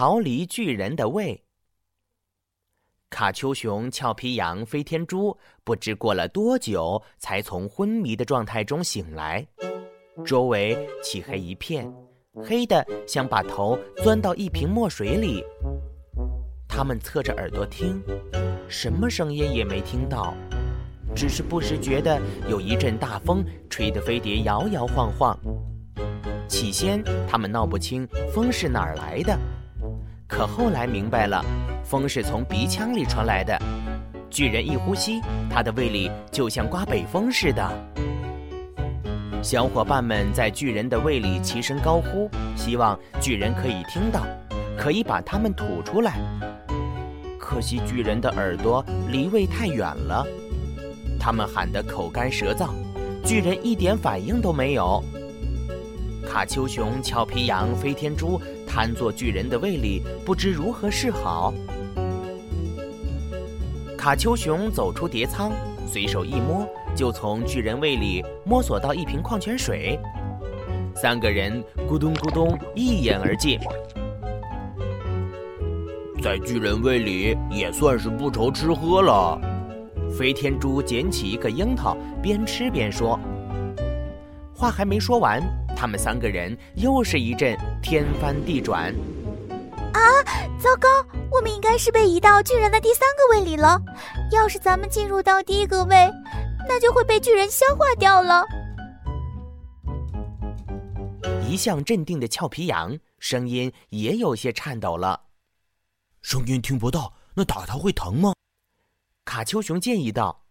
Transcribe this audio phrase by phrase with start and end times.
[0.00, 1.44] 逃离巨人的胃。
[3.10, 9.46] 卡丘熊、俏皮羊、飞天猪不知过了多久，才从昏迷的状态中醒来。
[10.24, 11.92] 周围漆黑一片，
[12.32, 15.44] 黑的像把头钻到一瓶墨水里。
[16.66, 18.02] 他们侧着耳朵听，
[18.70, 20.32] 什么声音也没听到，
[21.14, 25.38] 只是不时觉得有一阵大风吹得飞碟摇摇晃晃。
[26.48, 29.38] 起先他们闹不清风是哪儿来的，
[30.30, 31.44] 可后来明白了，
[31.82, 33.58] 风是从鼻腔里传来的。
[34.30, 37.68] 巨人一呼吸，他的胃里就像刮北风似的。
[39.42, 44.24] 小伙伴们在巨人的胃里齐声高呼，希望巨人可以听到，
[44.78, 46.20] 可以把它们吐出来。
[47.38, 50.24] 可惜巨人的耳朵离胃太远了，
[51.18, 52.68] 他们喊得口干舌燥，
[53.24, 55.02] 巨人一点反应都没有。
[56.24, 58.40] 卡丘熊、俏皮羊、飞天猪
[58.72, 61.52] 瘫坐巨人的胃里，不知如何是好。
[63.98, 65.50] 卡丘熊走出碟舱，
[65.88, 69.98] 随手一摸，就从巨人胃里摸索到一瓶矿泉水。
[70.94, 73.58] 三个人咕咚咕咚一饮而尽。
[76.22, 79.36] 在巨人胃里也算是不愁吃喝了。
[80.16, 83.18] 飞天猪捡起一个樱桃，边吃边说。
[84.60, 85.42] 话还没说完，
[85.74, 88.94] 他们三个人又是一阵天翻地转。
[89.94, 90.00] 啊，
[90.58, 90.86] 糟糕！
[91.32, 93.80] 我们应该是被移到巨人的第三个胃里了。
[94.30, 96.10] 要是咱们进入到第一个胃，
[96.68, 98.44] 那就会被巨人消化掉了。
[101.48, 105.22] 一向镇定的俏皮羊声音也有些颤抖了。
[106.20, 108.34] 声音听不到，那打他会疼吗？
[109.24, 110.44] 卡丘熊建议道。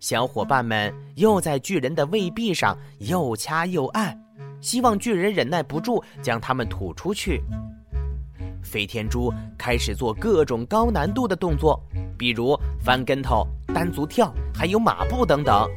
[0.00, 4.16] 小伙伴们又在巨人的胃壁上又掐又按，
[4.60, 7.42] 希望巨人忍耐不住将它们吐出去。
[8.62, 11.82] 飞天猪开始做各种高难度的动作，
[12.16, 15.68] 比如翻跟头、单足跳，还有马步等等。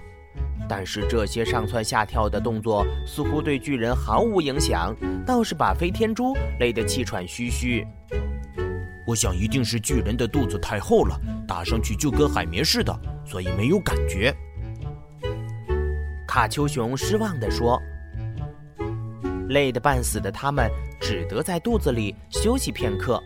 [0.69, 4.95] 但是这些上蹿下跳的动作似乎对巨人毫无影响，
[5.25, 7.85] 倒是把飞天猪累得气喘吁吁。
[9.07, 12.95] 我想一定是巨人的肚子太厚了，打上去就跟海绵似的，
[13.31, 14.35] 所以没有感觉。
[16.27, 17.81] 卡丘熊失望地说
[19.47, 20.69] ：“累得半死的他们
[20.99, 23.23] 只得在肚子里休息片刻。”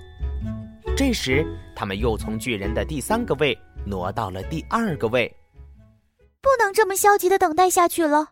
[0.95, 1.43] 这时，
[1.75, 5.27] 他们又从巨人的第三个胃挪到了第二个胃。
[6.39, 8.27] 不能这么消极的等待下去了，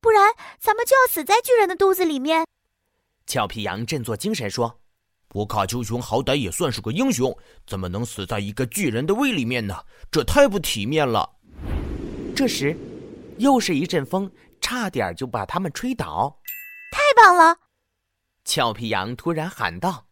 [0.00, 2.46] 不然咱们就要死在巨人的肚子里面。
[3.26, 4.78] 俏皮羊振作精神说。
[5.36, 7.36] 我卡丘熊好歹也算是个英雄，
[7.66, 9.84] 怎么能死在一个巨人的胃里面呢？
[10.10, 11.30] 这太不体面了。
[12.34, 12.74] 这时，
[13.36, 14.32] 又是一阵风，
[14.62, 16.40] 差点就把他们吹倒。
[16.90, 17.58] 太棒了！
[18.46, 20.06] 俏皮羊突然喊道：“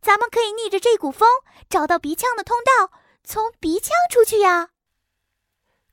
[0.00, 1.28] 咱们可以逆着这股风，
[1.68, 2.90] 找到鼻腔的通道，
[3.22, 4.70] 从鼻腔出去呀！”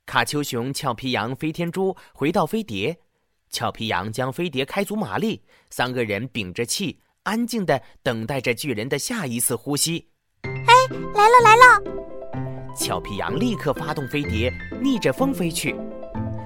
[0.07, 3.01] 卡丘熊、俏皮羊、飞天猪回到飞碟，
[3.49, 7.01] 俏皮羊将飞碟开足马力，三个人屏着气。
[7.25, 10.07] 安静的等待着巨人的下一次呼吸。
[10.43, 10.73] 哎，
[11.15, 12.75] 来了来了！
[12.75, 15.75] 俏皮羊立刻发动飞碟，逆着风飞去。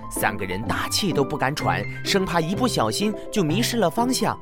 [0.09, 4.40] 三个人大气都不敢喘，生怕一不小心就迷失了方向，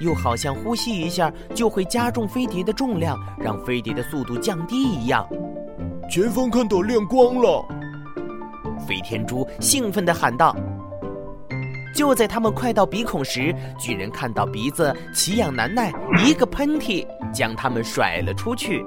[0.00, 5.24] 又好像呼吸一下就会加重飞碟的重量，让飞碟的速度降低一样。
[6.10, 7.64] 前方看到亮光了！
[8.84, 10.56] 飞天猪兴奋地喊道。
[11.96, 15.90] 就在他们快到鼻孔时，巨人看到鼻子奇痒难耐，
[16.22, 18.84] 一个喷嚏将他们甩了出去。